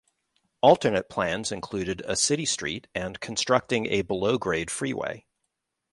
[0.63, 5.27] Alternate plans included a city street and constructing a below-grade freeway.